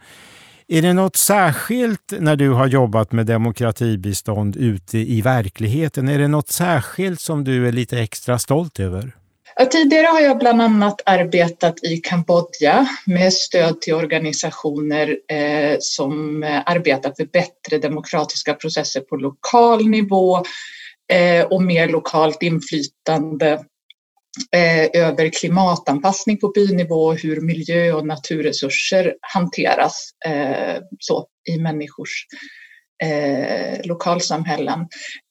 Är 0.68 0.82
det 0.82 0.92
något 0.92 1.16
särskilt 1.16 2.12
när 2.18 2.36
du 2.36 2.50
har 2.50 2.66
jobbat 2.66 3.12
med 3.12 3.26
demokratibistånd 3.26 4.56
ute 4.56 4.98
i 4.98 5.20
verkligheten? 5.20 6.08
Är 6.08 6.18
det 6.18 6.28
något 6.28 6.48
särskilt 6.48 7.20
som 7.20 7.44
du 7.44 7.68
är 7.68 7.72
lite 7.72 8.00
extra 8.00 8.38
stolt 8.38 8.80
över? 8.80 9.12
Tidigare 9.70 10.06
har 10.06 10.20
jag 10.20 10.38
bland 10.38 10.62
annat 10.62 11.00
arbetat 11.06 11.84
i 11.84 11.96
Kambodja 11.96 12.88
med 13.06 13.32
stöd 13.32 13.80
till 13.80 13.94
organisationer 13.94 15.18
eh, 15.28 15.76
som 15.80 16.42
eh, 16.42 16.62
arbetar 16.66 17.12
för 17.16 17.24
bättre 17.24 17.78
demokratiska 17.78 18.54
processer 18.54 19.00
på 19.00 19.16
lokal 19.16 19.88
nivå 19.88 20.36
eh, 21.12 21.44
och 21.44 21.62
mer 21.62 21.88
lokalt 21.88 22.42
inflytande 22.42 23.64
över 24.94 25.28
klimatanpassning 25.28 26.38
på 26.38 26.48
bynivå 26.48 27.04
och 27.04 27.18
hur 27.18 27.40
miljö 27.40 27.92
och 27.92 28.06
naturresurser 28.06 29.14
hanteras 29.20 30.10
så, 30.98 31.26
i 31.48 31.58
människors 31.58 32.26
eh, 33.02 33.86
lokalsamhällen. 33.86 34.80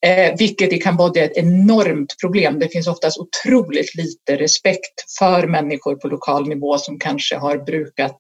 Eh, 0.06 0.36
vilket 0.38 0.74
i 0.74 0.78
Kambodja 0.78 1.24
är 1.24 1.30
ett 1.30 1.38
enormt 1.38 2.16
problem. 2.22 2.60
Det 2.60 2.68
finns 2.68 2.88
oftast 2.88 3.18
otroligt 3.18 3.96
lite 3.96 4.36
respekt 4.36 5.18
för 5.20 5.48
människor 5.48 5.96
på 5.96 6.08
lokal 6.08 6.48
nivå 6.48 6.78
som 6.78 7.00
kanske 7.00 7.36
har 7.36 7.58
brukat 7.58 8.20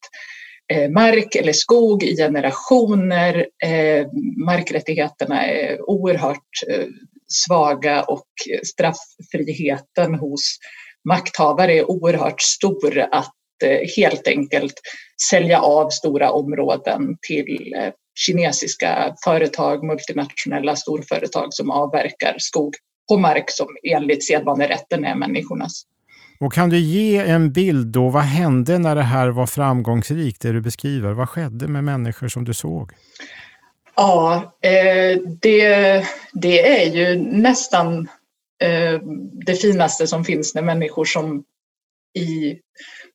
eh, 0.73 0.89
mark 0.89 1.35
eller 1.35 1.53
skog 1.53 2.03
i 2.03 2.15
generationer. 2.15 3.47
Eh, 3.63 4.07
markrättigheterna 4.45 5.45
är 5.45 5.89
oerhört 5.89 6.49
eh, 6.69 6.85
svaga 7.27 8.03
och 8.03 8.27
strafffriheten 8.63 10.15
hos 10.15 10.57
makthavare 11.07 11.73
är 11.73 11.91
oerhört 11.91 12.41
stor 12.41 12.99
att 13.11 13.33
eh, 13.63 13.79
helt 13.97 14.27
enkelt 14.27 14.73
sälja 15.29 15.61
av 15.61 15.89
stora 15.89 16.31
områden 16.31 17.17
till 17.27 17.73
eh, 17.77 17.93
kinesiska 18.15 19.15
företag, 19.23 19.83
multinationella 19.83 20.75
storföretag 20.75 21.53
som 21.53 21.71
avverkar 21.71 22.35
skog 22.37 22.73
på 23.09 23.17
mark 23.17 23.45
som 23.47 23.67
enligt 23.83 24.25
sedvanerätten 24.25 25.05
är 25.05 25.15
människornas. 25.15 25.83
Och 26.39 26.53
kan 26.53 26.69
du 26.69 26.79
ge 26.79 27.17
en 27.17 27.51
bild 27.51 27.87
då, 27.87 28.09
vad 28.09 28.23
hände 28.23 28.77
när 28.77 28.95
det 28.95 29.03
här 29.03 29.27
var 29.27 29.45
framgångsrikt, 29.45 30.41
det 30.41 30.51
du 30.51 30.61
beskriver? 30.61 31.11
Vad 31.11 31.29
skedde 31.29 31.67
med 31.67 31.83
människor 31.83 32.27
som 32.27 32.43
du 32.43 32.53
såg? 32.53 32.91
Ja, 33.95 34.55
eh, 34.61 35.19
det, 35.41 36.05
det 36.33 36.81
är 36.81 36.95
ju 36.95 37.15
nästan 37.21 38.07
eh, 38.61 38.99
det 39.45 39.55
finaste 39.55 40.07
som 40.07 40.25
finns 40.25 40.55
när 40.55 40.61
människor 40.61 41.05
som 41.05 41.43
i 42.15 42.59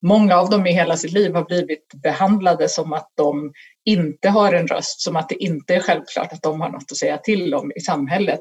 många 0.02 0.36
av 0.36 0.50
dem 0.50 0.66
i 0.66 0.72
hela 0.72 0.96
sitt 0.96 1.12
liv 1.12 1.34
har 1.34 1.44
blivit 1.44 1.94
behandlade 2.02 2.68
som 2.68 2.92
att 2.92 3.08
de 3.16 3.52
inte 3.84 4.28
har 4.28 4.52
en 4.52 4.66
röst, 4.66 5.00
som 5.00 5.16
att 5.16 5.28
det 5.28 5.44
inte 5.44 5.74
är 5.74 5.80
självklart 5.80 6.32
att 6.32 6.42
de 6.42 6.60
har 6.60 6.68
något 6.68 6.92
att 6.92 6.96
säga 6.96 7.18
till 7.18 7.54
om 7.54 7.72
i 7.76 7.80
samhället. 7.80 8.40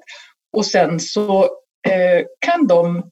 Och 0.57 0.65
sen 0.65 0.99
så 0.99 1.43
eh, 1.87 2.25
kan 2.39 2.67
de 2.67 3.11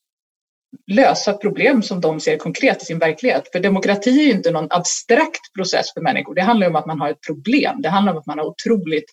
lösa 0.92 1.34
problem 1.34 1.84
som 1.84 2.02
de 2.02 2.20
ser 2.20 2.38
konkret 2.38 2.82
i 2.82 2.86
sin 2.86 3.00
verklighet. 3.00 3.50
För 3.52 3.60
demokrati 3.60 4.10
är 4.10 4.24
ju 4.24 4.32
inte 4.32 4.52
någon 4.52 4.68
abstrakt 4.70 5.54
process 5.56 5.94
för 5.94 6.02
människor. 6.02 6.36
Det 6.36 6.42
handlar 6.42 6.68
om 6.68 6.76
att 6.76 6.86
man 6.86 7.00
har 7.00 7.10
ett 7.10 7.22
problem. 7.28 7.82
Det 7.82 7.90
handlar 7.90 8.14
om 8.14 8.20
att 8.20 8.26
man 8.26 8.40
har 8.40 8.46
otroligt 8.46 9.06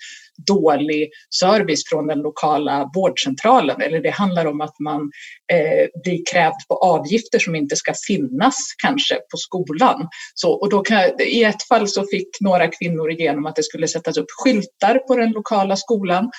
dålig 0.47 1.11
service 1.41 1.83
från 1.89 2.07
den 2.07 2.19
lokala 2.19 2.91
vårdcentralen. 2.95 3.83
Eller 3.83 4.01
det 4.01 4.11
handlar 4.11 4.47
om 4.47 4.61
att 4.61 4.79
man 4.79 5.11
eh, 5.53 6.03
blir 6.03 6.23
krävd 6.33 6.69
på 6.69 6.75
avgifter 6.75 7.39
som 7.39 7.55
inte 7.55 7.77
ska 7.77 7.93
finnas 8.07 8.57
kanske 8.83 9.15
på 9.15 9.37
skolan. 9.37 10.09
Så, 10.35 10.53
och 10.53 10.71
då 10.71 10.81
kan, 10.81 11.21
I 11.21 11.45
ett 11.45 11.69
fall 11.69 11.89
så 11.89 12.07
fick 12.07 12.41
några 12.41 12.69
kvinnor 12.69 13.11
igenom 13.11 13.47
att 13.47 13.57
det 13.57 13.63
skulle 13.63 13.89
sättas 13.89 14.17
upp 14.17 14.27
skyltar 14.45 14.99
på 14.99 15.17
den 15.17 15.31
lokala 15.31 15.77
skolan 15.77 16.31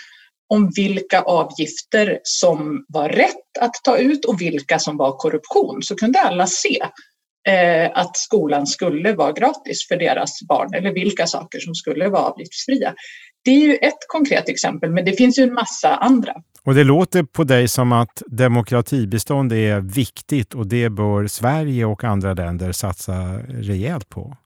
om 0.54 0.72
vilka 0.76 1.22
avgifter 1.22 2.20
som 2.24 2.86
var 2.88 3.10
rätt 3.10 3.58
att 3.60 3.74
ta 3.84 3.98
ut 3.98 4.26
och 4.26 4.42
vilka 4.42 4.80
som 4.80 4.98
var 4.98 5.18
korruption 5.18 5.84
så 5.84 5.96
kunde 5.96 6.20
alla 6.20 6.48
se 6.48 6.80
eh, 7.48 7.92
att 7.94 8.18
skolan 8.18 8.68
skulle 8.68 9.14
vara 9.14 9.32
gratis 9.32 9.88
för 9.88 9.98
deras 9.98 10.40
barn 10.48 10.74
eller 10.74 10.94
vilka 10.94 11.28
saker 11.28 11.60
som 11.60 11.76
skulle 11.76 12.10
vara 12.10 12.22
avgiftsfria. 12.22 12.94
Det 13.46 13.52
är 13.52 13.60
ju 13.60 13.76
ett 13.76 14.08
konkret 14.08 14.50
exempel, 14.50 14.92
men 14.92 15.06
det 15.06 15.14
finns 15.14 15.40
ju 15.40 15.44
en 15.44 15.54
massa 15.54 15.96
andra. 15.96 16.34
Och 16.64 16.76
det 16.76 16.84
låter 16.84 17.24
på 17.24 17.44
dig 17.44 17.68
som 17.68 17.92
att 17.92 18.22
demokratibistånd 18.28 19.54
är 19.54 19.80
viktigt 19.80 20.54
och 20.54 20.68
det 20.68 20.90
bör 20.90 21.28
Sverige 21.28 21.86
och 21.86 22.04
andra 22.04 22.34
länder 22.34 22.72
satsa 22.72 23.14
rejält 23.48 24.10
på. 24.10 24.38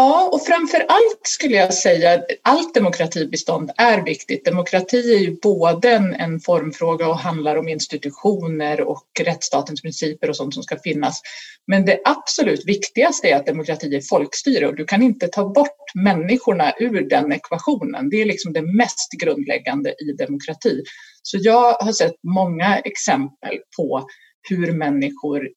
Ja, 0.00 0.28
och 0.32 0.46
framför 0.46 0.78
allt 0.78 1.20
skulle 1.22 1.56
jag 1.56 1.74
säga 1.74 2.12
att 2.14 2.26
allt 2.42 2.74
demokratibistånd 2.74 3.70
är 3.76 4.04
viktigt. 4.04 4.44
Demokrati 4.44 5.14
är 5.14 5.18
ju 5.18 5.36
både 5.42 5.90
en, 5.90 6.14
en, 6.14 6.40
formfråga 6.40 7.08
och 7.08 7.18
handlar 7.18 7.56
om 7.56 7.68
institutioner 7.68 8.80
och 8.80 9.06
rättsstatens 9.20 9.82
principer 9.82 10.30
och 10.30 10.36
sånt 10.36 10.54
som 10.54 10.62
ska 10.62 10.78
finnas. 10.78 11.20
Men 11.66 11.84
det 11.84 12.00
absolut 12.04 12.66
viktigaste 12.66 13.28
är 13.28 13.36
att 13.36 13.46
demokrati 13.46 13.96
är 13.96 14.00
folkstyre 14.00 14.66
och 14.66 14.76
du 14.76 14.84
kan 14.84 15.02
inte 15.02 15.28
ta 15.28 15.48
bort 15.48 15.94
människorna 15.94 16.72
ur 16.78 17.08
den 17.08 17.32
ekvationen. 17.32 18.10
Det 18.10 18.16
är 18.16 18.26
liksom 18.26 18.52
det 18.52 18.62
mest 18.62 19.12
grundläggande 19.20 19.90
i 19.90 20.12
demokrati. 20.18 20.82
Så 21.22 21.38
jag 21.40 21.72
har 21.72 21.92
sett 21.92 22.16
många 22.22 22.78
exempel 22.78 23.58
på 23.76 24.08
hur 24.48 24.72
människor 24.72 25.48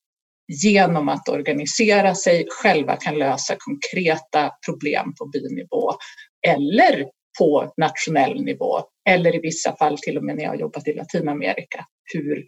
genom 0.48 1.10
att 1.10 1.30
organisera 1.30 2.16
sig 2.16 2.48
själva 2.50 2.96
kan 2.96 3.18
lösa 3.18 3.56
konkreta 3.58 4.52
problem 4.66 5.14
på 5.20 5.26
bynivå 5.26 5.92
eller 6.48 7.06
på 7.40 7.74
nationell 7.78 8.44
nivå. 8.44 8.82
Eller 9.10 9.36
i 9.36 9.40
vissa 9.40 9.76
fall 9.78 9.98
till 9.98 10.18
och 10.18 10.24
med 10.24 10.36
när 10.36 10.44
jag 10.44 10.50
har 10.50 10.58
jobbat 10.58 10.88
i 10.88 10.94
Latinamerika 10.94 11.86
hur 12.14 12.46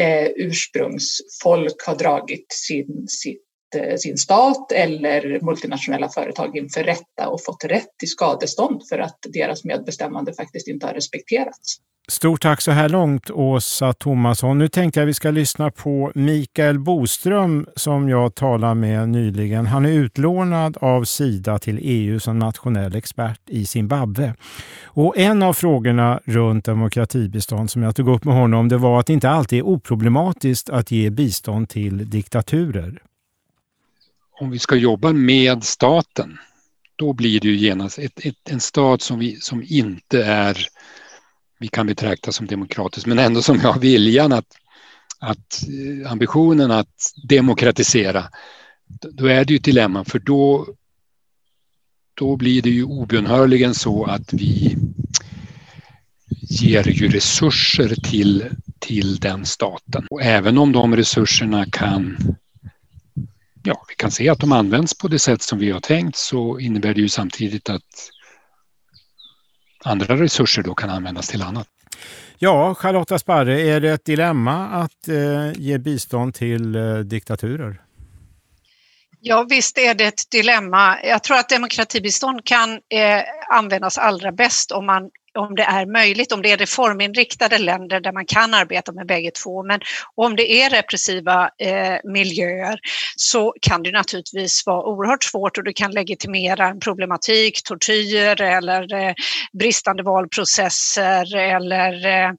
eh, 0.00 0.28
ursprungsfolk 0.36 1.76
har 1.86 1.96
dragit 1.96 2.46
sin, 2.52 3.04
sitt, 3.08 3.42
Eh, 3.74 3.96
sin 3.96 4.18
stat 4.18 4.72
eller 4.72 5.40
multinationella 5.44 6.08
företag 6.08 6.56
inför 6.56 6.84
rätta 6.84 7.28
och 7.28 7.44
fått 7.44 7.64
rätt 7.64 7.98
till 7.98 8.08
skadestånd 8.08 8.82
för 8.88 8.98
att 8.98 9.18
deras 9.32 9.64
medbestämmande 9.64 10.34
faktiskt 10.34 10.68
inte 10.68 10.86
har 10.86 10.94
respekterats. 10.94 11.78
Stort 12.08 12.42
tack 12.42 12.60
så 12.60 12.70
här 12.70 12.88
långt 12.88 13.30
Åsa 13.30 13.92
Tomasson. 13.92 14.58
Nu 14.58 14.68
tänkte 14.68 15.00
jag 15.00 15.04
att 15.04 15.08
vi 15.08 15.14
ska 15.14 15.30
lyssna 15.30 15.70
på 15.70 16.12
Mikael 16.14 16.78
Boström 16.78 17.66
som 17.76 18.08
jag 18.08 18.34
talade 18.34 18.74
med 18.74 19.08
nyligen. 19.08 19.66
Han 19.66 19.86
är 19.86 19.90
utlånad 19.90 20.76
av 20.80 21.04
Sida 21.04 21.58
till 21.58 21.78
EU 21.82 22.20
som 22.20 22.38
nationell 22.38 22.96
expert 22.96 23.40
i 23.48 23.66
Zimbabwe. 23.66 24.34
Och 24.84 25.18
en 25.18 25.42
av 25.42 25.52
frågorna 25.52 26.20
runt 26.24 26.64
demokratibistånd 26.64 27.70
som 27.70 27.82
jag 27.82 27.96
tog 27.96 28.08
upp 28.08 28.24
med 28.24 28.34
honom 28.34 28.68
det 28.68 28.78
var 28.78 29.00
att 29.00 29.06
det 29.06 29.12
inte 29.12 29.30
alltid 29.30 29.58
är 29.58 29.66
oproblematiskt 29.66 30.70
att 30.70 30.90
ge 30.90 31.10
bistånd 31.10 31.68
till 31.68 32.10
diktaturer. 32.10 33.02
Om 34.42 34.50
vi 34.50 34.58
ska 34.58 34.76
jobba 34.76 35.12
med 35.12 35.64
staten, 35.64 36.38
då 36.96 37.12
blir 37.12 37.40
det 37.40 37.48
ju 37.48 37.56
genast 37.56 37.98
ett, 37.98 38.26
ett, 38.26 38.50
en 38.50 38.60
stat 38.60 39.02
som, 39.02 39.18
vi, 39.18 39.36
som 39.40 39.64
inte 39.68 40.24
är 40.24 40.66
vi 41.58 41.68
kan 41.68 41.86
betrakta 41.86 42.32
som 42.32 42.46
demokratisk, 42.46 43.06
men 43.06 43.18
ändå 43.18 43.42
som 43.42 43.60
har 43.60 43.78
viljan 43.78 44.32
att, 44.32 44.46
att 45.18 45.62
eh, 45.68 46.12
ambitionen 46.12 46.70
att 46.70 47.12
demokratisera, 47.28 48.24
då 48.88 49.26
är 49.26 49.44
det 49.44 49.52
ju 49.52 49.56
ett 49.56 49.64
dilemma 49.64 50.04
för 50.04 50.18
då, 50.18 50.66
då 52.14 52.36
blir 52.36 52.62
det 52.62 52.70
ju 52.70 52.84
obönhörligen 52.84 53.74
så 53.74 54.04
att 54.04 54.32
vi 54.32 54.76
ger 56.40 56.88
ju 56.88 57.08
resurser 57.08 57.94
till, 57.94 58.44
till 58.78 59.16
den 59.16 59.46
staten. 59.46 60.06
Och 60.10 60.22
även 60.22 60.58
om 60.58 60.72
de 60.72 60.96
resurserna 60.96 61.66
kan 61.66 62.16
ja, 63.64 63.84
vi 63.88 63.94
kan 63.94 64.10
se 64.10 64.28
att 64.28 64.40
de 64.40 64.52
används 64.52 64.98
på 64.98 65.08
det 65.08 65.18
sätt 65.18 65.42
som 65.42 65.58
vi 65.58 65.70
har 65.70 65.80
tänkt 65.80 66.16
så 66.16 66.58
innebär 66.58 66.94
det 66.94 67.00
ju 67.00 67.08
samtidigt 67.08 67.70
att 67.70 68.10
andra 69.84 70.16
resurser 70.16 70.62
då 70.62 70.74
kan 70.74 70.90
användas 70.90 71.28
till 71.28 71.42
annat. 71.42 71.68
Ja, 72.38 72.74
Charlotta 72.74 73.18
Sparre, 73.18 73.60
är 73.60 73.80
det 73.80 73.90
ett 73.90 74.04
dilemma 74.04 74.68
att 74.68 75.08
eh, 75.08 75.52
ge 75.62 75.78
bistånd 75.78 76.34
till 76.34 76.74
eh, 76.74 76.98
diktaturer? 76.98 77.82
Ja, 79.20 79.46
visst 79.48 79.78
är 79.78 79.94
det 79.94 80.04
ett 80.04 80.30
dilemma. 80.30 80.98
Jag 81.04 81.22
tror 81.22 81.36
att 81.36 81.48
demokratibistånd 81.48 82.44
kan 82.44 82.72
eh, 82.72 83.22
användas 83.50 83.98
allra 83.98 84.32
bäst 84.32 84.72
om 84.72 84.86
man 84.86 85.10
om 85.38 85.54
det 85.54 85.62
är 85.62 85.86
möjligt, 85.86 86.32
om 86.32 86.42
det 86.42 86.52
är 86.52 86.56
reforminriktade 86.56 87.58
länder 87.58 88.00
där 88.00 88.12
man 88.12 88.26
kan 88.26 88.54
arbeta 88.54 88.92
med 88.92 89.06
bägge 89.06 89.30
två. 89.30 89.62
Men 89.62 89.80
om 90.14 90.36
det 90.36 90.52
är 90.52 90.70
repressiva 90.70 91.50
eh, 91.58 91.96
miljöer 92.04 92.78
så 93.16 93.54
kan 93.62 93.82
det 93.82 93.90
naturligtvis 93.90 94.66
vara 94.66 94.86
oerhört 94.86 95.24
svårt 95.24 95.58
och 95.58 95.64
det 95.64 95.72
kan 95.72 95.90
legitimera 95.90 96.68
en 96.68 96.80
problematik, 96.80 97.62
tortyr 97.64 98.40
eller 98.40 98.94
eh, 98.94 99.14
bristande 99.58 100.02
valprocesser 100.02 101.36
eller 101.36 102.06
eh, 102.06 102.30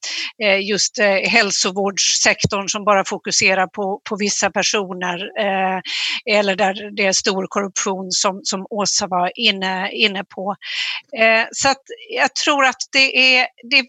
eh 0.43 0.59
just 0.59 0.99
eh, 0.99 1.05
hälsovårdssektorn 1.07 2.67
som 2.67 2.85
bara 2.85 3.05
fokuserar 3.05 3.67
på, 3.67 4.01
på 4.09 4.15
vissa 4.15 4.49
personer 4.49 5.31
eh, 5.39 5.81
eller 6.37 6.55
där 6.55 6.95
det 6.95 7.05
är 7.05 7.11
stor 7.11 7.47
korruption 7.49 8.11
som, 8.11 8.41
som 8.43 8.67
Åsa 8.69 9.07
var 9.07 9.31
inne, 9.35 9.91
inne 9.91 10.23
på. 10.23 10.55
Eh, 11.17 11.45
så 11.51 11.69
att 11.69 11.81
jag 12.09 12.35
tror 12.35 12.65
att 12.65 12.82
det 12.91 13.37
är, 13.37 13.47
det, 13.69 13.83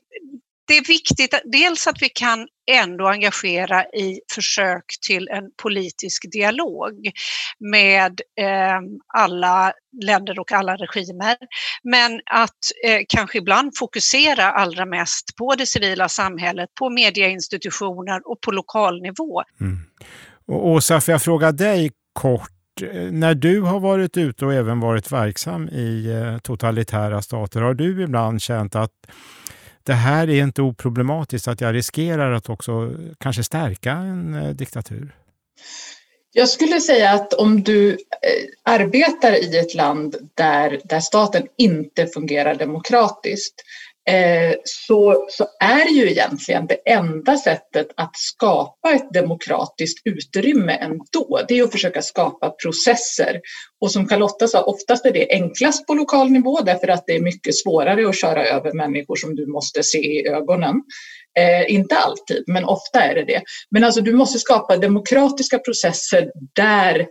det 0.68 0.76
är 0.76 0.88
viktigt 0.88 1.34
dels 1.44 1.86
att 1.86 2.02
vi 2.02 2.08
kan 2.08 2.48
ändå 2.70 3.08
engagera 3.08 3.84
i 3.84 4.20
försök 4.34 4.84
till 5.06 5.28
en 5.28 5.44
politisk 5.62 6.32
dialog 6.32 7.10
med 7.58 8.20
eh, 8.40 8.80
alla 9.14 9.72
länder 10.02 10.38
och 10.38 10.52
alla 10.52 10.76
regimer. 10.76 11.36
Men 11.82 12.20
att 12.30 12.50
eh, 12.86 13.00
kanske 13.08 13.38
ibland 13.38 13.72
fokusera 13.76 14.50
allra 14.50 14.86
mest 14.86 15.36
på 15.36 15.54
det 15.54 15.66
civila 15.66 16.08
samhället, 16.08 16.68
på 16.78 16.90
medieinstitutioner 16.90 18.30
och 18.30 18.40
på 18.40 18.50
lokal 18.50 19.02
nivå. 19.02 19.42
Mm. 19.60 19.78
Och 20.46 20.68
Åsa, 20.68 21.00
får 21.00 21.12
jag 21.12 21.22
fråga 21.22 21.52
dig 21.52 21.90
kort 22.12 22.53
Eh, 22.82 23.12
när 23.12 23.34
du 23.34 23.60
har 23.60 23.80
varit 23.80 24.16
ute 24.16 24.46
och 24.46 24.54
även 24.54 24.80
varit 24.80 25.12
verksam 25.12 25.68
i 25.68 26.06
eh, 26.06 26.38
totalitära 26.38 27.22
stater, 27.22 27.60
har 27.60 27.74
du 27.74 28.02
ibland 28.02 28.42
känt 28.42 28.74
att 28.74 28.92
det 29.82 29.92
här 29.92 30.30
är 30.30 30.42
inte 30.42 30.62
oproblematiskt, 30.62 31.48
att 31.48 31.60
jag 31.60 31.74
riskerar 31.74 32.32
att 32.32 32.48
också 32.48 32.92
kanske 33.18 33.44
stärka 33.44 33.92
en 33.92 34.34
eh, 34.34 34.50
diktatur? 34.50 35.16
Jag 36.32 36.48
skulle 36.48 36.80
säga 36.80 37.10
att 37.10 37.32
om 37.32 37.62
du 37.62 37.98
arbetar 38.62 39.32
i 39.32 39.58
ett 39.58 39.74
land 39.74 40.16
där, 40.34 40.80
där 40.84 41.00
staten 41.00 41.46
inte 41.58 42.06
fungerar 42.06 42.54
demokratiskt 42.54 43.54
Eh, 44.10 44.54
så, 44.64 45.26
så 45.28 45.46
är 45.60 45.88
ju 45.88 46.10
egentligen 46.10 46.66
det 46.66 46.90
enda 46.90 47.36
sättet 47.36 47.86
att 47.96 48.16
skapa 48.16 48.92
ett 48.94 49.12
demokratiskt 49.12 50.06
utrymme 50.06 50.72
ändå, 50.72 51.40
det 51.48 51.58
är 51.58 51.64
att 51.64 51.72
försöka 51.72 52.02
skapa 52.02 52.50
processer. 52.50 53.40
Och 53.80 53.90
som 53.90 54.06
Carlotta 54.06 54.48
sa, 54.48 54.62
oftast 54.62 55.06
är 55.06 55.12
det 55.12 55.30
enklast 55.30 55.86
på 55.86 55.94
lokal 55.94 56.30
nivå 56.30 56.60
därför 56.60 56.88
att 56.88 57.04
det 57.06 57.16
är 57.16 57.20
mycket 57.20 57.56
svårare 57.56 58.08
att 58.08 58.20
köra 58.20 58.46
över 58.46 58.72
människor 58.72 59.16
som 59.16 59.34
du 59.34 59.46
måste 59.46 59.82
se 59.82 59.98
i 59.98 60.28
ögonen. 60.28 60.74
Eh, 61.38 61.74
inte 61.74 61.96
alltid, 61.96 62.44
men 62.46 62.64
ofta 62.64 63.02
är 63.02 63.14
det 63.14 63.24
det. 63.24 63.42
Men 63.70 63.84
alltså 63.84 64.00
du 64.00 64.12
måste 64.12 64.38
skapa 64.38 64.76
demokratiska 64.76 65.58
processer 65.58 66.30
där 66.54 67.06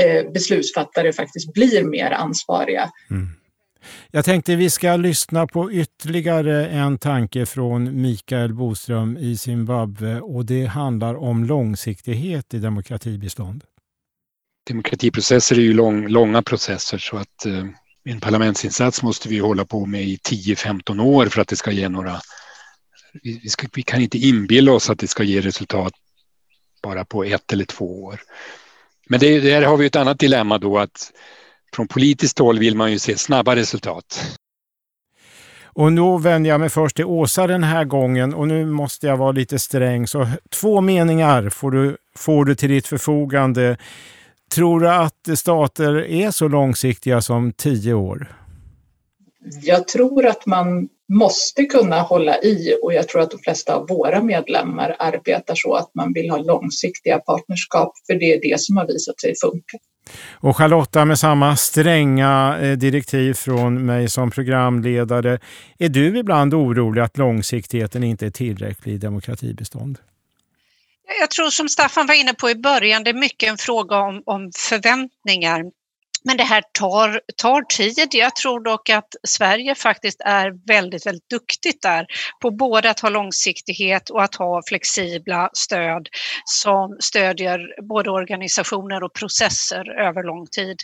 eh, 0.00 0.32
beslutsfattare 0.32 1.12
faktiskt 1.12 1.52
blir 1.52 1.84
mer 1.84 2.10
ansvariga. 2.10 2.90
Mm. 3.10 3.28
Jag 4.10 4.24
tänkte 4.24 4.56
vi 4.56 4.70
ska 4.70 4.96
lyssna 4.96 5.46
på 5.46 5.72
ytterligare 5.72 6.68
en 6.68 6.98
tanke 6.98 7.46
från 7.46 8.02
Mikael 8.02 8.54
Boström 8.54 9.16
i 9.16 9.36
Zimbabwe 9.36 10.20
och 10.20 10.44
det 10.44 10.66
handlar 10.66 11.14
om 11.14 11.44
långsiktighet 11.44 12.54
i 12.54 12.58
demokratibistånd. 12.58 13.64
Demokratiprocesser 14.68 15.56
är 15.56 15.60
ju 15.60 15.72
lång, 15.72 16.08
långa 16.08 16.42
processer 16.42 16.98
så 16.98 17.16
att 17.16 17.46
eh, 17.46 17.64
en 18.04 18.20
parlamentsinsats 18.20 19.02
måste 19.02 19.28
vi 19.28 19.38
hålla 19.38 19.64
på 19.64 19.86
med 19.86 20.02
i 20.02 20.16
10-15 20.16 21.02
år 21.02 21.26
för 21.26 21.40
att 21.40 21.48
det 21.48 21.56
ska 21.56 21.70
ge 21.70 21.88
några... 21.88 22.20
Vi, 23.22 23.40
vi, 23.42 23.48
ska, 23.48 23.66
vi 23.74 23.82
kan 23.82 24.00
inte 24.00 24.18
inbilla 24.18 24.72
oss 24.72 24.90
att 24.90 24.98
det 24.98 25.08
ska 25.08 25.22
ge 25.22 25.40
resultat 25.40 25.92
bara 26.82 27.04
på 27.04 27.24
ett 27.24 27.52
eller 27.52 27.64
två 27.64 28.04
år. 28.04 28.20
Men 29.08 29.20
det, 29.20 29.40
där 29.40 29.62
har 29.62 29.76
vi 29.76 29.86
ett 29.86 29.96
annat 29.96 30.18
dilemma 30.18 30.58
då 30.58 30.78
att 30.78 31.12
från 31.74 31.88
politiskt 31.88 32.38
håll 32.38 32.58
vill 32.58 32.76
man 32.76 32.92
ju 32.92 32.98
se 32.98 33.18
snabba 33.18 33.56
resultat. 33.56 34.38
Och 35.74 35.92
nu 35.92 36.18
vänder 36.18 36.50
jag 36.50 36.60
mig 36.60 36.68
först 36.68 36.96
till 36.96 37.04
Åsa 37.04 37.46
den 37.46 37.64
här 37.64 37.84
gången 37.84 38.34
och 38.34 38.48
nu 38.48 38.66
måste 38.66 39.06
jag 39.06 39.16
vara 39.16 39.32
lite 39.32 39.58
sträng. 39.58 40.06
Så 40.06 40.28
två 40.50 40.80
meningar 40.80 41.48
får 41.48 41.70
du, 41.70 41.96
får 42.16 42.44
du 42.44 42.54
till 42.54 42.68
ditt 42.68 42.86
förfogande. 42.86 43.76
Tror 44.54 44.80
du 44.80 44.88
att 44.88 45.38
stater 45.38 46.06
är 46.10 46.30
så 46.30 46.48
långsiktiga 46.48 47.20
som 47.20 47.52
tio 47.52 47.94
år? 47.94 48.36
Jag 49.62 49.88
tror 49.88 50.26
att 50.26 50.46
man 50.46 50.88
måste 51.12 51.64
kunna 51.64 52.00
hålla 52.00 52.42
i 52.42 52.76
och 52.82 52.94
jag 52.94 53.08
tror 53.08 53.22
att 53.22 53.30
de 53.30 53.38
flesta 53.38 53.74
av 53.74 53.88
våra 53.88 54.22
medlemmar 54.22 54.96
arbetar 54.98 55.54
så 55.54 55.74
att 55.74 55.94
man 55.94 56.12
vill 56.12 56.30
ha 56.30 56.38
långsiktiga 56.38 57.18
partnerskap 57.18 57.92
för 58.06 58.14
det 58.14 58.32
är 58.32 58.40
det 58.40 58.60
som 58.60 58.76
har 58.76 58.86
visat 58.86 59.20
sig 59.20 59.34
funka. 59.42 59.78
Och 60.32 60.56
Charlotta, 60.56 61.04
med 61.04 61.18
samma 61.18 61.56
stränga 61.56 62.58
eh, 62.60 62.72
direktiv 62.72 63.34
från 63.34 63.86
mig 63.86 64.08
som 64.08 64.30
programledare, 64.30 65.38
är 65.78 65.88
du 65.88 66.18
ibland 66.18 66.54
orolig 66.54 67.02
att 67.02 67.18
långsiktigheten 67.18 68.04
inte 68.04 68.26
är 68.26 68.30
tillräcklig 68.30 68.94
i 68.94 68.98
demokratibestånd? 68.98 69.98
Jag 71.20 71.30
tror 71.30 71.50
som 71.50 71.68
Staffan 71.68 72.06
var 72.06 72.14
inne 72.14 72.34
på 72.34 72.50
i 72.50 72.54
början, 72.54 73.04
det 73.04 73.10
är 73.10 73.14
mycket 73.14 73.50
en 73.50 73.56
fråga 73.58 73.98
om, 73.98 74.22
om 74.26 74.50
förväntningar. 74.68 75.62
Men 76.24 76.36
det 76.36 76.44
här 76.44 76.62
tar, 76.72 77.20
tar 77.36 77.62
tid. 77.62 78.08
Jag 78.12 78.36
tror 78.36 78.60
dock 78.60 78.90
att 78.90 79.08
Sverige 79.28 79.74
faktiskt 79.74 80.20
är 80.20 80.66
väldigt, 80.66 81.06
väldigt 81.06 81.28
duktigt 81.28 81.82
där 81.82 82.06
på 82.42 82.50
både 82.50 82.90
att 82.90 83.00
ha 83.00 83.08
långsiktighet 83.08 84.10
och 84.10 84.22
att 84.22 84.34
ha 84.34 84.62
flexibla 84.68 85.50
stöd 85.52 86.08
som 86.44 86.96
stödjer 87.00 87.60
både 87.88 88.10
organisationer 88.10 89.02
och 89.02 89.14
processer 89.14 90.00
över 90.00 90.22
lång 90.22 90.46
tid. 90.46 90.76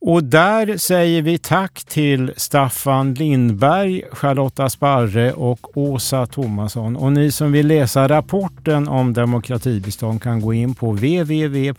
Och 0.00 0.24
där 0.24 0.76
säger 0.76 1.22
vi 1.22 1.38
tack 1.38 1.84
till 1.84 2.32
Staffan 2.36 3.14
Lindberg, 3.14 4.02
Charlotta 4.12 4.70
Sparre 4.70 5.32
och 5.32 5.78
Åsa 5.78 6.26
Thomasson. 6.26 6.96
Och 6.96 7.12
ni 7.12 7.30
som 7.30 7.52
vill 7.52 7.66
läsa 7.66 8.08
rapporten 8.08 8.88
om 8.88 9.12
demokratibistånd 9.12 10.22
kan 10.22 10.40
gå 10.40 10.54
in 10.54 10.74
på 10.74 10.92
www.eba.se. 10.92 11.76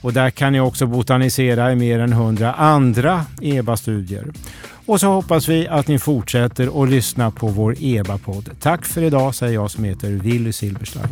Och 0.00 0.12
där 0.12 0.30
kan 0.30 0.52
ni 0.52 0.60
också 0.60 0.86
botanisera 0.86 1.72
i 1.72 1.76
mer 1.76 1.98
än 1.98 2.12
100 2.12 2.52
andra 2.52 3.24
EBA-studier. 3.42 4.26
Och 4.86 5.00
så 5.00 5.06
hoppas 5.06 5.48
vi 5.48 5.68
att 5.68 5.88
ni 5.88 5.98
fortsätter 5.98 6.82
att 6.82 6.90
lyssna 6.90 7.30
på 7.30 7.46
vår 7.46 7.74
EBA-podd. 7.78 8.50
Tack 8.60 8.84
för 8.84 9.02
idag 9.02 9.34
säger 9.34 9.54
jag 9.54 9.70
som 9.70 9.84
heter 9.84 10.10
Willy 10.10 10.52
Silberstein. 10.52 11.08